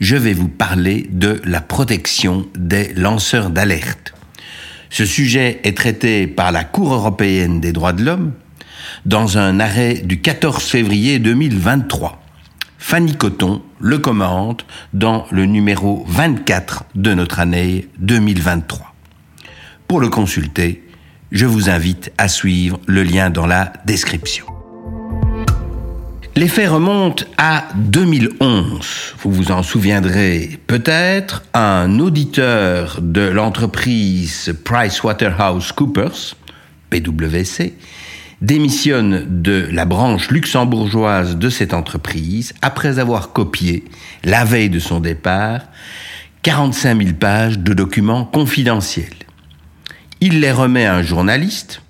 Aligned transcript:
je 0.00 0.16
vais 0.16 0.34
vous 0.34 0.48
parler 0.48 1.08
de 1.10 1.40
la 1.44 1.60
protection 1.60 2.46
des 2.56 2.92
lanceurs 2.94 3.50
d'alerte. 3.50 4.14
Ce 4.90 5.04
sujet 5.04 5.60
est 5.64 5.76
traité 5.76 6.26
par 6.26 6.52
la 6.52 6.64
Cour 6.64 6.94
européenne 6.94 7.60
des 7.60 7.72
droits 7.72 7.92
de 7.92 8.04
l'homme 8.04 8.32
dans 9.04 9.38
un 9.38 9.60
arrêt 9.60 9.94
du 9.94 10.20
14 10.20 10.62
février 10.62 11.18
2023. 11.18 12.22
Fanny 12.78 13.16
Coton 13.16 13.62
le 13.80 13.98
commente 13.98 14.64
dans 14.92 15.26
le 15.30 15.46
numéro 15.46 16.04
24 16.08 16.84
de 16.94 17.14
notre 17.14 17.40
année 17.40 17.88
2023. 17.98 18.94
Pour 19.88 20.00
le 20.00 20.08
consulter, 20.08 20.84
je 21.32 21.46
vous 21.46 21.68
invite 21.68 22.12
à 22.18 22.28
suivre 22.28 22.78
le 22.86 23.02
lien 23.02 23.30
dans 23.30 23.46
la 23.46 23.72
description. 23.86 24.55
Les 26.36 26.48
faits 26.48 26.68
remontent 26.68 27.24
à 27.38 27.64
2011. 27.76 29.14
Vous 29.20 29.32
vous 29.32 29.52
en 29.52 29.62
souviendrez 29.62 30.60
peut-être. 30.66 31.42
Un 31.54 31.98
auditeur 31.98 32.98
de 33.00 33.22
l'entreprise 33.22 34.54
PricewaterhouseCoopers, 34.62 36.36
PwC, 36.90 37.72
démissionne 38.42 39.42
de 39.42 39.66
la 39.72 39.86
branche 39.86 40.30
luxembourgeoise 40.30 41.38
de 41.38 41.48
cette 41.48 41.72
entreprise 41.72 42.52
après 42.60 42.98
avoir 42.98 43.32
copié, 43.32 43.86
la 44.22 44.44
veille 44.44 44.68
de 44.68 44.78
son 44.78 45.00
départ, 45.00 45.62
45 46.42 47.02
000 47.02 47.14
pages 47.18 47.58
de 47.58 47.72
documents 47.72 48.26
confidentiels. 48.26 49.24
Il 50.20 50.40
les 50.40 50.52
remet 50.52 50.84
à 50.84 50.96
un 50.96 51.02
journaliste 51.02 51.80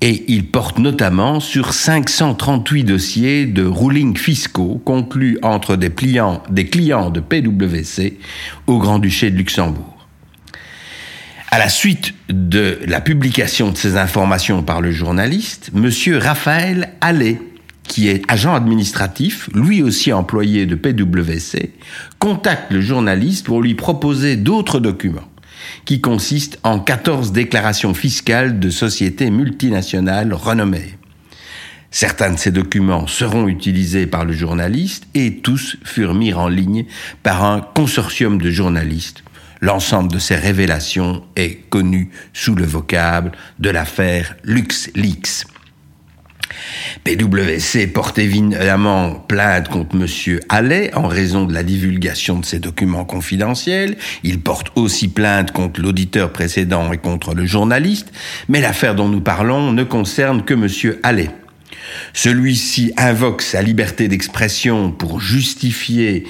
et 0.00 0.24
il 0.28 0.46
porte 0.46 0.78
notamment 0.78 1.40
sur 1.40 1.74
538 1.74 2.84
dossiers 2.84 3.46
de 3.46 3.64
ruling 3.64 4.16
fiscaux 4.16 4.80
conclus 4.84 5.38
entre 5.42 5.76
des, 5.76 5.90
clients, 5.90 6.42
des 6.48 6.66
clients 6.66 7.10
de 7.10 7.20
PwC 7.20 8.18
au 8.66 8.78
Grand-Duché 8.78 9.30
de 9.30 9.36
Luxembourg. 9.36 10.08
À 11.50 11.58
la 11.58 11.68
suite 11.68 12.14
de 12.28 12.78
la 12.86 13.00
publication 13.00 13.72
de 13.72 13.76
ces 13.76 13.96
informations 13.96 14.62
par 14.62 14.80
le 14.80 14.92
journaliste, 14.92 15.70
Monsieur 15.74 16.16
Raphaël 16.16 16.90
Allais, 17.00 17.40
qui 17.82 18.08
est 18.08 18.22
agent 18.28 18.54
administratif, 18.54 19.50
lui 19.52 19.82
aussi 19.82 20.12
employé 20.12 20.64
de 20.64 20.76
PwC, 20.76 21.72
contacte 22.20 22.70
le 22.70 22.80
journaliste 22.80 23.46
pour 23.46 23.60
lui 23.60 23.74
proposer 23.74 24.36
d'autres 24.36 24.78
documents, 24.78 25.28
qui 25.84 26.00
consistent 26.00 26.58
en 26.62 26.78
14 26.78 27.32
déclarations 27.32 27.94
fiscales 27.94 28.58
de 28.60 28.70
sociétés 28.70 29.30
multinationales 29.30 30.32
renommées. 30.32 30.96
Certains 31.90 32.32
de 32.32 32.38
ces 32.38 32.52
documents 32.52 33.06
seront 33.06 33.48
utilisés 33.48 34.06
par 34.06 34.24
le 34.24 34.32
journaliste 34.32 35.06
et 35.14 35.38
tous 35.38 35.76
furent 35.84 36.14
mis 36.14 36.32
en 36.32 36.48
ligne 36.48 36.86
par 37.22 37.44
un 37.44 37.60
consortium 37.60 38.40
de 38.40 38.50
journalistes 38.50 39.24
L'ensemble 39.60 40.10
de 40.10 40.18
ces 40.18 40.36
révélations 40.36 41.22
est 41.36 41.68
connu 41.68 42.10
sous 42.32 42.54
le 42.54 42.64
vocable 42.64 43.32
de 43.58 43.68
l'affaire 43.68 44.36
LuxLeaks. 44.42 45.44
PwC 47.04 47.86
porte 47.86 48.18
évidemment 48.18 49.14
plainte 49.14 49.68
contre 49.68 49.96
M. 49.96 50.40
Allais 50.48 50.94
en 50.94 51.06
raison 51.06 51.44
de 51.44 51.54
la 51.54 51.62
divulgation 51.62 52.38
de 52.38 52.44
ces 52.44 52.58
documents 52.58 53.04
confidentiels. 53.04 53.96
Il 54.22 54.40
porte 54.40 54.68
aussi 54.76 55.08
plainte 55.08 55.52
contre 55.52 55.80
l'auditeur 55.80 56.32
précédent 56.32 56.92
et 56.92 56.98
contre 56.98 57.34
le 57.34 57.46
journaliste. 57.46 58.12
Mais 58.48 58.60
l'affaire 58.60 58.94
dont 58.94 59.08
nous 59.08 59.20
parlons 59.20 59.72
ne 59.72 59.84
concerne 59.84 60.44
que 60.44 60.54
M. 60.54 60.96
Allais. 61.02 61.30
Celui-ci 62.12 62.92
invoque 62.96 63.42
sa 63.42 63.62
liberté 63.62 64.08
d'expression 64.08 64.90
pour 64.90 65.20
justifier 65.20 66.24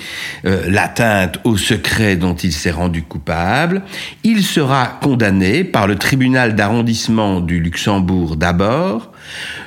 euh, 0.45 0.65
l'atteinte 0.69 1.39
au 1.45 1.57
secret 1.57 2.17
dont 2.17 2.35
il 2.35 2.53
s'est 2.53 2.71
rendu 2.71 3.03
coupable. 3.03 3.83
Il 4.25 4.43
sera 4.43 4.99
condamné 5.03 5.65
par 5.65 5.87
le 5.87 5.97
tribunal 5.97 6.55
d'arrondissement 6.55 7.41
du 7.41 7.61
Luxembourg 7.61 8.37
d'abord 8.37 9.13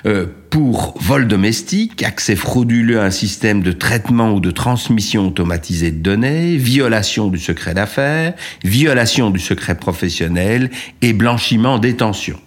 euh, 0.06 0.26
pour 0.50 0.96
vol 1.00 1.28
domestique, 1.28 2.04
accès 2.04 2.36
frauduleux 2.36 3.00
à 3.00 3.06
un 3.06 3.12
système 3.12 3.62
de 3.62 3.72
traitement 3.72 4.34
ou 4.34 4.40
de 4.40 4.52
transmission 4.52 5.28
automatisée 5.28 5.92
de 5.92 6.00
données, 6.00 6.58
violation 6.58 7.28
du 7.28 7.40
secret 7.40 7.74
d'affaires, 7.74 8.34
violation 8.64 9.30
du 9.30 9.40
secret 9.40 9.76
professionnel 9.76 10.70
et 11.02 11.14
blanchiment 11.14 11.80
détention. 11.80 12.40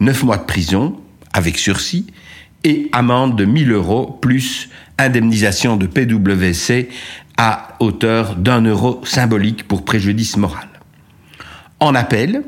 Neuf 0.00 0.22
mois 0.22 0.38
de 0.38 0.44
prison 0.44 0.98
avec 1.32 1.58
sursis 1.58 2.06
et 2.64 2.88
amende 2.92 3.36
de 3.36 3.44
1000 3.44 3.72
euros 3.72 4.18
plus 4.20 4.68
indemnisation 4.98 5.76
de 5.76 5.86
PwC 5.86 6.88
à 7.36 7.76
hauteur 7.80 8.36
d'un 8.36 8.60
euro 8.62 9.00
symbolique 9.04 9.66
pour 9.66 9.84
préjudice 9.84 10.36
moral. 10.36 10.69
En 11.82 11.94
appel, 11.94 12.42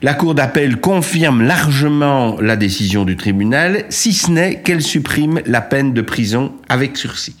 la 0.00 0.14
Cour 0.14 0.34
d'appel 0.34 0.80
confirme 0.80 1.42
largement 1.42 2.40
la 2.40 2.56
décision 2.56 3.04
du 3.04 3.14
tribunal, 3.14 3.84
si 3.90 4.14
ce 4.14 4.30
n'est 4.30 4.62
qu'elle 4.62 4.80
supprime 4.80 5.42
la 5.44 5.60
peine 5.60 5.92
de 5.92 6.00
prison 6.00 6.54
avec 6.70 6.96
sursis. 6.96 7.36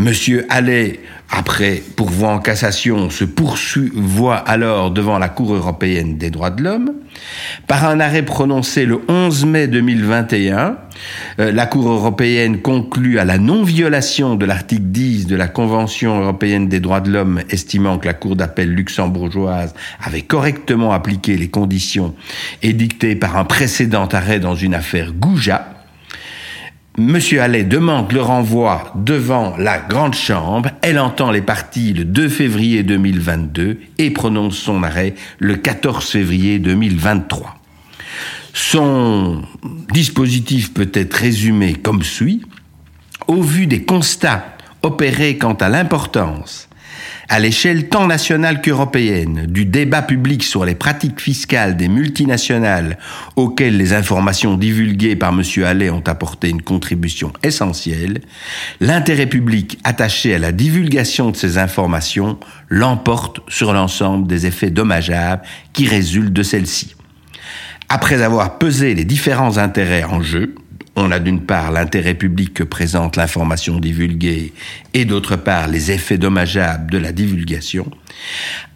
Monsieur 0.00 0.46
Allais, 0.48 1.00
après 1.28 1.82
pourvoi 1.96 2.28
en 2.28 2.38
cassation, 2.38 3.10
se 3.10 3.24
poursuit 3.24 3.90
alors 4.46 4.92
devant 4.92 5.18
la 5.18 5.28
Cour 5.28 5.52
européenne 5.56 6.16
des 6.16 6.30
droits 6.30 6.50
de 6.50 6.62
l'homme. 6.62 6.92
Par 7.66 7.84
un 7.84 7.98
arrêt 7.98 8.22
prononcé 8.22 8.86
le 8.86 9.00
11 9.08 9.46
mai 9.46 9.66
2021, 9.66 10.78
euh, 11.40 11.50
la 11.50 11.66
Cour 11.66 11.88
européenne 11.88 12.62
conclut 12.62 13.18
à 13.18 13.24
la 13.24 13.38
non-violation 13.38 14.36
de 14.36 14.46
l'article 14.46 14.82
10 14.84 15.26
de 15.26 15.34
la 15.34 15.48
Convention 15.48 16.20
européenne 16.20 16.68
des 16.68 16.78
droits 16.78 17.00
de 17.00 17.10
l'homme, 17.10 17.40
estimant 17.50 17.98
que 17.98 18.06
la 18.06 18.14
Cour 18.14 18.36
d'appel 18.36 18.72
luxembourgeoise 18.72 19.74
avait 20.00 20.22
correctement 20.22 20.92
appliqué 20.92 21.36
les 21.36 21.48
conditions 21.48 22.14
édictées 22.62 23.16
par 23.16 23.36
un 23.36 23.44
précédent 23.44 24.06
arrêt 24.06 24.38
dans 24.38 24.54
une 24.54 24.74
affaire 24.74 25.12
Gouja, 25.12 25.77
Monsieur 26.98 27.40
Allais 27.42 27.62
demande 27.62 28.10
le 28.10 28.20
renvoi 28.20 28.92
devant 28.96 29.56
la 29.56 29.78
Grande 29.78 30.16
Chambre. 30.16 30.70
Elle 30.82 30.98
entend 30.98 31.30
les 31.30 31.42
parties 31.42 31.92
le 31.92 32.04
2 32.04 32.28
février 32.28 32.82
2022 32.82 33.78
et 33.98 34.10
prononce 34.10 34.56
son 34.56 34.82
arrêt 34.82 35.14
le 35.38 35.54
14 35.54 36.04
février 36.04 36.58
2023. 36.58 37.54
Son 38.52 39.42
dispositif 39.92 40.74
peut 40.74 40.90
être 40.92 41.14
résumé 41.14 41.74
comme 41.74 42.02
suit. 42.02 42.42
Au 43.28 43.42
vu 43.42 43.68
des 43.68 43.84
constats 43.84 44.56
opérés 44.82 45.38
quant 45.38 45.54
à 45.54 45.68
l'importance 45.68 46.67
à 47.28 47.38
l'échelle 47.38 47.88
tant 47.88 48.06
nationale 48.06 48.62
qu'européenne, 48.62 49.46
du 49.46 49.66
débat 49.66 50.00
public 50.00 50.42
sur 50.42 50.64
les 50.64 50.74
pratiques 50.74 51.20
fiscales 51.20 51.76
des 51.76 51.88
multinationales 51.88 52.98
auxquelles 53.36 53.76
les 53.76 53.92
informations 53.92 54.56
divulguées 54.56 55.14
par 55.14 55.30
M. 55.32 55.42
Allais 55.64 55.90
ont 55.90 56.02
apporté 56.06 56.48
une 56.48 56.62
contribution 56.62 57.32
essentielle, 57.42 58.22
l'intérêt 58.80 59.26
public 59.26 59.78
attaché 59.84 60.34
à 60.34 60.38
la 60.38 60.52
divulgation 60.52 61.30
de 61.30 61.36
ces 61.36 61.58
informations 61.58 62.38
l'emporte 62.68 63.40
sur 63.48 63.74
l'ensemble 63.74 64.26
des 64.26 64.46
effets 64.46 64.70
dommageables 64.70 65.42
qui 65.74 65.86
résultent 65.86 66.32
de 66.32 66.42
celles-ci. 66.42 66.94
Après 67.90 68.22
avoir 68.22 68.58
pesé 68.58 68.94
les 68.94 69.04
différents 69.04 69.58
intérêts 69.58 70.04
en 70.04 70.22
jeu, 70.22 70.54
on 70.98 71.12
a 71.12 71.20
d'une 71.20 71.40
part 71.40 71.70
l'intérêt 71.70 72.14
public 72.14 72.54
que 72.54 72.64
présente 72.64 73.16
l'information 73.16 73.78
divulguée 73.78 74.52
et 74.94 75.04
d'autre 75.04 75.36
part 75.36 75.68
les 75.68 75.92
effets 75.92 76.18
dommageables 76.18 76.90
de 76.90 76.98
la 76.98 77.12
divulgation. 77.12 77.88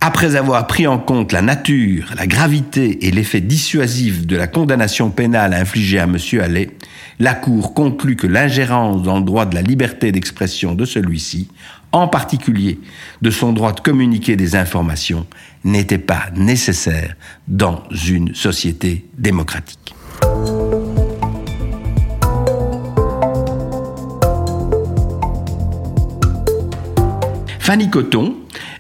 Après 0.01 0.37
avoir 0.37 0.67
pris 0.69 0.87
en 0.87 0.99
compte 0.99 1.33
la 1.33 1.43
nature, 1.43 2.07
la 2.17 2.27
gravité 2.27 3.07
et 3.07 3.11
l'effet 3.11 3.41
dissuasif 3.41 4.25
de 4.27 4.37
la 4.37 4.47
condamnation 4.47 5.11
pénale 5.11 5.53
infligée 5.53 5.99
à 5.99 6.05
M. 6.05 6.17
Allais, 6.41 6.71
la 7.19 7.35
Cour 7.35 7.75
conclut 7.75 8.17
que 8.17 8.29
l'ingérence 8.29 9.03
dans 9.03 9.19
le 9.19 9.25
droit 9.25 9.47
de 9.47 9.55
la 9.55 9.63
liberté 9.63 10.13
d'expression 10.13 10.75
de 10.75 10.85
celui-ci, 10.85 11.49
en 11.91 12.07
particulier 12.07 12.79
de 13.21 13.31
son 13.31 13.53
droit 13.53 13.73
de 13.73 13.81
communiquer 13.81 14.37
des 14.37 14.55
informations, 14.55 15.27
n'était 15.65 15.99
pas 15.99 16.27
nécessaire 16.37 17.17
dans 17.49 17.83
une 18.07 18.35
société 18.35 19.07
démocratique. 19.19 19.95
Fanny 27.73 27.89
Coton 27.89 28.35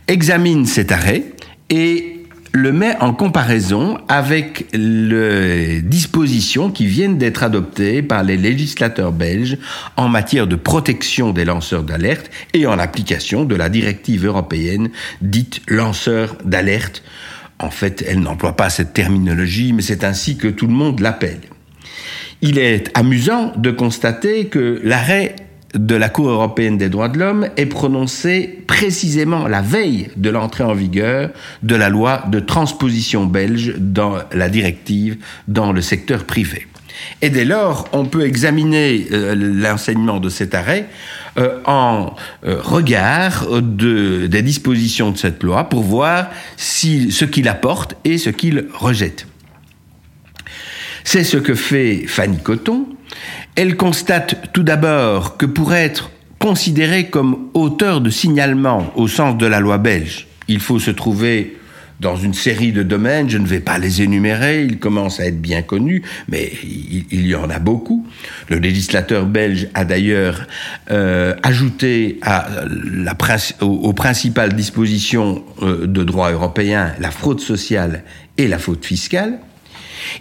examine 0.06 0.66
cet 0.66 0.92
arrêt 0.92 1.24
et 1.70 2.26
le 2.52 2.72
met 2.72 2.94
en 3.00 3.14
comparaison 3.14 3.96
avec 4.06 4.66
les 4.74 5.80
dispositions 5.80 6.70
qui 6.70 6.84
viennent 6.84 7.16
d'être 7.16 7.42
adoptées 7.42 8.02
par 8.02 8.22
les 8.22 8.36
législateurs 8.36 9.12
belges 9.12 9.56
en 9.96 10.08
matière 10.08 10.46
de 10.46 10.56
protection 10.56 11.32
des 11.32 11.46
lanceurs 11.46 11.84
d'alerte 11.84 12.30
et 12.52 12.66
en 12.66 12.78
application 12.78 13.46
de 13.46 13.54
la 13.54 13.70
directive 13.70 14.26
européenne 14.26 14.90
dite 15.22 15.62
lanceur 15.68 16.36
d'alerte. 16.44 17.02
En 17.60 17.70
fait, 17.70 18.04
elle 18.06 18.20
n'emploie 18.20 18.56
pas 18.56 18.68
cette 18.68 18.92
terminologie, 18.92 19.72
mais 19.72 19.80
c'est 19.80 20.04
ainsi 20.04 20.36
que 20.36 20.48
tout 20.48 20.66
le 20.66 20.74
monde 20.74 21.00
l'appelle. 21.00 21.40
Il 22.42 22.58
est 22.58 22.90
amusant 22.92 23.54
de 23.56 23.70
constater 23.70 24.48
que 24.48 24.82
l'arrêt 24.84 25.34
de 25.74 25.94
la 25.94 26.08
Cour 26.08 26.28
européenne 26.28 26.76
des 26.76 26.88
droits 26.88 27.08
de 27.08 27.18
l'homme 27.18 27.48
est 27.56 27.66
prononcé 27.66 28.62
précisément 28.66 29.48
la 29.48 29.62
veille 29.62 30.08
de 30.16 30.30
l'entrée 30.30 30.64
en 30.64 30.74
vigueur 30.74 31.30
de 31.62 31.74
la 31.74 31.88
loi 31.88 32.24
de 32.30 32.40
transposition 32.40 33.24
belge 33.26 33.74
dans 33.78 34.18
la 34.32 34.48
directive 34.48 35.16
dans 35.48 35.72
le 35.72 35.80
secteur 35.80 36.24
privé. 36.24 36.66
Et 37.20 37.30
dès 37.30 37.44
lors, 37.44 37.88
on 37.92 38.04
peut 38.04 38.26
examiner 38.26 39.06
euh, 39.12 39.34
l'enseignement 39.34 40.20
de 40.20 40.28
cet 40.28 40.54
arrêt 40.54 40.88
euh, 41.38 41.58
en 41.64 42.14
euh, 42.44 42.60
regard 42.60 43.46
de, 43.62 44.26
des 44.26 44.42
dispositions 44.42 45.10
de 45.10 45.18
cette 45.18 45.42
loi 45.42 45.64
pour 45.64 45.82
voir 45.82 46.30
si, 46.56 47.10
ce 47.10 47.24
qu'il 47.24 47.48
apporte 47.48 47.96
et 48.04 48.18
ce 48.18 48.30
qu'il 48.30 48.66
rejette. 48.74 49.26
C'est 51.04 51.24
ce 51.24 51.36
que 51.36 51.54
fait 51.54 52.04
Fanny 52.06 52.38
Coton, 52.38 52.86
elle 53.56 53.76
constate 53.76 54.52
tout 54.52 54.62
d'abord 54.62 55.36
que 55.36 55.46
pour 55.46 55.74
être 55.74 56.10
considéré 56.38 57.08
comme 57.08 57.48
auteur 57.54 58.00
de 58.00 58.10
signalement 58.10 58.92
au 58.96 59.08
sens 59.08 59.36
de 59.36 59.46
la 59.46 59.60
loi 59.60 59.78
belge, 59.78 60.26
il 60.48 60.60
faut 60.60 60.78
se 60.78 60.90
trouver 60.90 61.56
dans 62.02 62.16
une 62.16 62.34
série 62.34 62.72
de 62.72 62.82
domaines, 62.82 63.30
je 63.30 63.38
ne 63.38 63.46
vais 63.46 63.60
pas 63.60 63.78
les 63.78 64.02
énumérer, 64.02 64.64
ils 64.64 64.78
commencent 64.78 65.20
à 65.20 65.26
être 65.26 65.40
bien 65.40 65.62
connus, 65.62 66.02
mais 66.28 66.52
il, 66.64 67.26
y 67.26 67.34
en 67.36 67.48
a 67.48 67.60
beaucoup. 67.60 68.04
Le 68.48 68.58
législateur 68.58 69.24
belge 69.24 69.68
a 69.72 69.84
d'ailleurs 69.84 70.48
euh, 70.90 71.34
ajouté 71.44 72.18
aux, 73.60 73.92
principales 73.92 74.54
dispositions 74.54 75.44
euh, 75.62 75.86
de 75.86 76.02
droit 76.02 76.32
européen 76.32 76.92
la 76.98 77.12
fraude 77.12 77.40
sociale 77.40 78.02
et 78.36 78.48
la 78.48 78.58
faute 78.58 78.84
fiscale. 78.84 79.38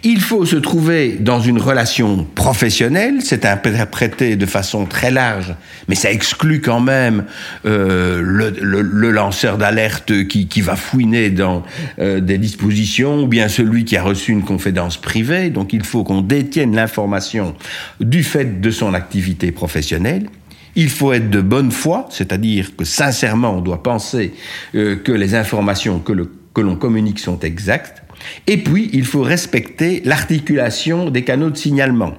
Il 0.04 0.20
faut 0.20 0.44
se 0.44 0.56
trouver 0.56 1.16
dans 1.20 1.40
une 1.40 1.58
relation 1.58 2.26
professionnelle, 2.34 3.16
c'est 3.22 3.44
interprété 3.44 4.36
de 4.36 4.46
façon 4.46 4.86
très 4.86 5.10
large, 5.10 5.54
mais 5.88 5.94
ça 5.94 6.10
exclut 6.10 6.60
quand 6.60 6.80
même 6.80 7.24
euh, 7.66 8.20
le, 8.22 9.10
lanceur 9.10 9.58
d'alerte 9.58 10.26
qui, 10.26 10.60
va 10.60 10.76
fouiner 10.76 11.30
dans 11.30 11.62
euh, 11.98 12.20
des 12.20 12.38
dispositions, 12.38 13.22
ou 13.22 13.26
bien 13.26 13.48
celui 13.48 13.84
qui 13.84 13.96
a 13.96 14.02
reçu 14.02 14.32
une 14.32 14.44
confidence 14.44 14.96
privée. 14.96 15.50
Donc 15.50 15.72
il 15.72 15.84
faut 15.84 16.04
qu'on 16.04 16.20
détienne 16.20 16.74
l'information 16.74 17.54
du 18.00 18.22
fait 18.22 18.60
de 18.60 18.70
son 18.70 18.94
activité 18.94 19.52
professionnelle. 19.52 20.28
Il 20.74 20.88
faut 20.88 21.12
être 21.12 21.28
de 21.28 21.40
bonne 21.40 21.70
foi, 21.70 22.06
c'est-à-dire 22.10 22.76
que 22.76 22.84
sincèrement 22.84 23.56
on 23.56 23.60
doit 23.60 23.82
penser 23.82 24.32
euh, 24.74 24.96
que 24.96 25.12
les 25.12 25.34
informations 25.34 26.00
que 26.00 26.60
l'on 26.60 26.76
communique 26.76 27.18
sont 27.18 27.38
exactes. 27.40 28.01
Et 28.46 28.58
puis, 28.58 28.90
il 28.92 29.04
faut 29.04 29.22
respecter 29.22 30.02
l'articulation 30.04 31.10
des 31.10 31.24
canaux 31.24 31.50
de 31.50 31.56
signalement. 31.56 32.14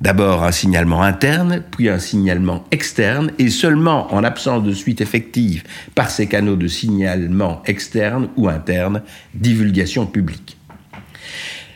D'abord 0.00 0.42
un 0.42 0.50
signalement 0.50 1.02
interne, 1.02 1.62
puis 1.70 1.88
un 1.88 2.00
signalement 2.00 2.64
externe, 2.72 3.30
et 3.38 3.50
seulement 3.50 4.12
en 4.12 4.24
absence 4.24 4.64
de 4.64 4.72
suite 4.72 5.00
effective 5.00 5.62
par 5.94 6.10
ces 6.10 6.26
canaux 6.26 6.56
de 6.56 6.66
signalement 6.66 7.62
externe 7.66 8.28
ou 8.36 8.48
interne, 8.48 9.02
divulgation 9.34 10.06
publique. 10.06 10.56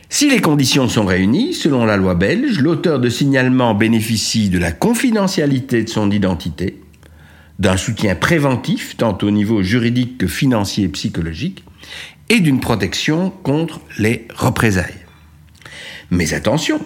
Si 0.09 0.29
les 0.29 0.41
conditions 0.41 0.89
sont 0.89 1.05
réunies, 1.05 1.53
selon 1.53 1.85
la 1.85 1.95
loi 1.95 2.15
belge, 2.15 2.59
l'auteur 2.59 2.99
de 2.99 3.09
signalement 3.09 3.73
bénéficie 3.73 4.49
de 4.49 4.57
la 4.57 4.71
confidentialité 4.71 5.83
de 5.83 5.89
son 5.89 6.11
identité, 6.11 6.81
d'un 7.59 7.77
soutien 7.77 8.15
préventif 8.15 8.95
tant 8.97 9.17
au 9.21 9.31
niveau 9.31 9.63
juridique 9.63 10.17
que 10.17 10.27
financier 10.27 10.85
et 10.85 10.89
psychologique, 10.89 11.63
et 12.29 12.39
d'une 12.39 12.59
protection 12.59 13.29
contre 13.29 13.79
les 13.97 14.27
représailles. 14.35 15.05
Mais 16.11 16.33
attention, 16.33 16.79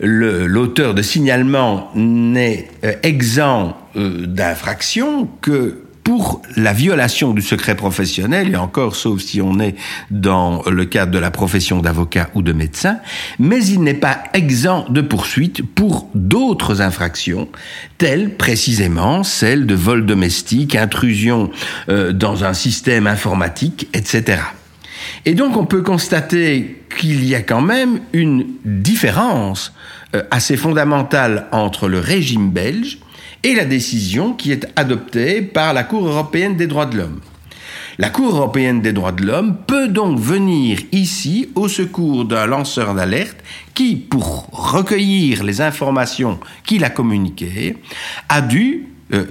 l'auteur 0.00 0.94
de 0.94 1.02
signalement 1.02 1.90
n'est 1.94 2.68
euh, 2.84 2.94
exempt 3.02 3.76
euh, 3.96 4.26
d'infraction 4.26 5.28
que 5.40 5.84
pour 6.04 6.42
la 6.56 6.72
violation 6.72 7.32
du 7.32 7.42
secret 7.42 7.74
professionnel, 7.74 8.52
et 8.52 8.56
encore 8.56 8.96
sauf 8.96 9.20
si 9.20 9.40
on 9.40 9.60
est 9.60 9.74
dans 10.10 10.62
le 10.68 10.84
cadre 10.84 11.12
de 11.12 11.18
la 11.18 11.30
profession 11.30 11.80
d'avocat 11.80 12.30
ou 12.34 12.42
de 12.42 12.52
médecin, 12.52 12.98
mais 13.38 13.64
il 13.64 13.82
n'est 13.82 13.94
pas 13.94 14.22
exempt 14.34 14.90
de 14.90 15.00
poursuite 15.00 15.62
pour 15.62 16.08
d'autres 16.14 16.80
infractions, 16.80 17.48
telles 17.98 18.36
précisément 18.36 19.22
celles 19.22 19.66
de 19.66 19.74
vol 19.74 20.06
domestique, 20.06 20.74
intrusion 20.74 21.50
euh, 21.88 22.12
dans 22.12 22.44
un 22.44 22.54
système 22.54 23.06
informatique, 23.06 23.88
etc. 23.92 24.40
Et 25.24 25.34
donc 25.34 25.56
on 25.56 25.66
peut 25.66 25.82
constater 25.82 26.82
qu'il 26.98 27.24
y 27.24 27.34
a 27.34 27.42
quand 27.42 27.60
même 27.60 28.00
une 28.12 28.46
différence 28.64 29.72
euh, 30.14 30.22
assez 30.30 30.56
fondamentale 30.56 31.46
entre 31.52 31.88
le 31.88 31.98
régime 31.98 32.50
belge 32.50 32.98
et 33.42 33.54
la 33.54 33.64
décision 33.64 34.32
qui 34.32 34.52
est 34.52 34.66
adoptée 34.76 35.42
par 35.42 35.72
la 35.72 35.84
Cour 35.84 36.06
européenne 36.06 36.56
des 36.56 36.66
droits 36.66 36.86
de 36.86 36.98
l'homme. 36.98 37.20
La 37.98 38.08
Cour 38.08 38.34
européenne 38.34 38.80
des 38.80 38.92
droits 38.92 39.12
de 39.12 39.24
l'homme 39.24 39.56
peut 39.66 39.88
donc 39.88 40.18
venir 40.18 40.78
ici 40.92 41.50
au 41.54 41.68
secours 41.68 42.24
d'un 42.24 42.46
lanceur 42.46 42.94
d'alerte 42.94 43.36
qui, 43.74 43.96
pour 43.96 44.48
recueillir 44.52 45.44
les 45.44 45.60
informations 45.60 46.40
qu'il 46.64 46.84
a 46.84 46.90
communiquées, 46.90 47.76
a 48.28 48.40
dû 48.40 48.88
euh, 49.12 49.26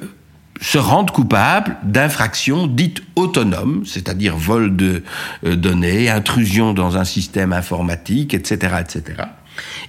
se 0.61 0.77
rendre 0.77 1.13
coupable 1.13 1.77
d'infractions 1.83 2.67
dites 2.67 3.01
autonomes, 3.15 3.83
c'est-à-dire 3.85 4.35
vol 4.35 4.75
de 4.75 5.03
euh, 5.45 5.55
données, 5.55 6.09
intrusion 6.09 6.73
dans 6.73 6.97
un 6.97 7.05
système 7.05 7.53
informatique, 7.53 8.33
etc., 8.33 8.75
etc. 8.81 9.23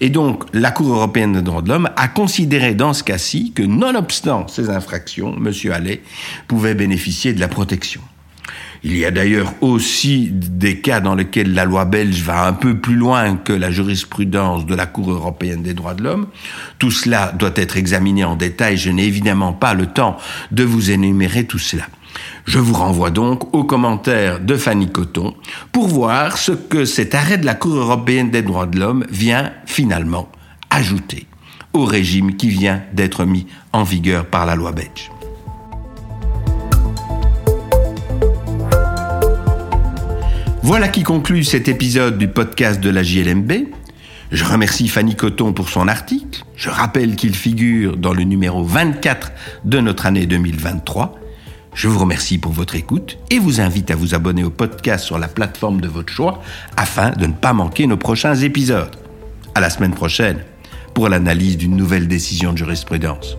Et 0.01 0.11
donc, 0.11 0.45
la 0.53 0.71
Cour 0.71 0.93
européenne 0.93 1.33
des 1.33 1.43
droits 1.43 1.63
de 1.63 1.69
l'homme 1.69 1.91
a 1.97 2.09
considéré 2.09 2.75
dans 2.75 2.93
ce 2.93 3.05
cas-ci 3.05 3.53
que, 3.53 3.63
nonobstant 3.63 4.49
ces 4.49 4.71
infractions, 4.71 5.37
M. 5.37 5.53
Allais 5.73 6.03
pouvait 6.49 6.75
bénéficier 6.75 7.33
de 7.33 7.41
la 7.41 7.49
protection. 7.49 8.01
Il 8.83 8.97
y 8.97 9.05
a 9.05 9.11
d'ailleurs 9.11 9.53
aussi 9.61 10.31
des 10.33 10.81
cas 10.81 11.01
dans 11.01 11.15
lesquels 11.15 11.53
la 11.53 11.67
loi 11.67 11.85
belge 11.85 12.23
va 12.23 12.47
un 12.47 12.55
peu 12.55 12.79
plus 12.79 12.95
loin 12.95 13.37
que 13.37 13.53
la 13.53 13.71
jurisprudence 13.71 14.65
de 14.65 14.75
la 14.75 14.87
Cour 14.87 15.11
européenne 15.11 15.63
des 15.63 15.75
droits 15.75 15.95
de 15.95 16.03
l'homme. 16.03 16.29
Tout 16.79 16.91
cela 16.91 17.33
doit 17.39 17.53
être 17.57 17.77
examiné 17.77 18.25
en 18.25 18.37
détail. 18.37 18.79
Je 18.79 18.91
n'ai 18.91 19.05
évidemment 19.05 19.53
pas 19.53 19.75
le 19.75 19.87
temps 19.87 20.17
de 20.51 20.65
vous 20.65 20.91
énumérer 20.91 21.45
tout 21.45 21.59
cela. 21.59 21.85
Je 22.47 22.59
vous 22.59 22.75
renvoie 22.75 23.11
donc 23.11 23.55
aux 23.55 23.65
commentaires 23.65 24.41
de 24.41 24.57
Fanny 24.57 24.91
Coton 24.91 25.35
pour 25.73 25.87
voir 25.87 26.39
ce 26.39 26.53
que 26.53 26.87
cet 26.87 27.15
arrêt 27.15 27.39
de 27.39 27.47
la 27.47 27.55
Cour 27.55 27.77
européenne 27.77 28.31
des 28.31 28.43
droits 28.43 28.67
de 28.67 28.79
l'homme 28.79 29.05
vient 29.11 29.53
finalement 29.67 30.31
ajouter 30.71 31.27
au 31.73 31.85
régime 31.85 32.37
qui 32.37 32.49
vient 32.49 32.83
d'être 32.93 33.25
mis 33.25 33.47
en 33.73 33.85
vigueur 33.85 34.27
par 34.27 34.47
la 34.47 34.57
loi 34.57 34.73
belge. 34.73 35.11
Voilà 40.63 40.89
qui 40.89 41.03
conclut 41.03 41.43
cet 41.43 41.69
épisode 41.69 42.19
du 42.19 42.29
podcast 42.29 42.81
de 42.81 42.91
la 42.91 43.03
JLMB. 43.03 43.53
Je 44.31 44.45
remercie 44.45 44.89
Fanny 44.89 45.17
Coton 45.17 45.55
pour 45.55 45.71
son 45.71 45.89
article. 45.89 46.45
Je 46.55 46.69
rappelle 46.69 47.17
qu'il 47.17 47.35
figure 47.35 47.97
dans 47.97 48.13
le 48.13 48.25
numéro 48.25 48.63
24 48.63 49.33
de 49.65 49.81
notre 49.81 50.05
année 50.05 50.27
2023. 50.27 51.19
Je 51.73 51.89
vous 51.89 51.99
remercie 51.99 52.37
pour 52.37 52.53
votre 52.53 52.77
écoute 52.77 53.19
et 53.31 53.39
vous 53.39 53.61
invite 53.61 53.91
à 53.91 53.97
vous 53.97 54.15
abonner 54.15 54.45
au 54.45 54.51
podcast 54.51 55.05
sur 55.05 55.19
la 55.19 55.29
plateforme 55.29 55.81
de 55.81 55.89
votre 55.89 56.13
choix 56.13 56.43
afin 56.77 57.11
de 57.11 57.27
ne 57.27 57.33
pas 57.33 57.55
manquer 57.55 57.87
nos 57.87 57.97
prochains 57.97 58.35
épisodes. 58.35 58.95
À 59.55 59.61
la 59.61 59.71
semaine 59.71 59.95
prochaine 59.95 60.45
pour 60.93 61.09
l'analyse 61.09 61.57
d'une 61.57 61.77
nouvelle 61.77 62.07
décision 62.07 62.53
de 62.53 62.59
jurisprudence. 62.59 63.39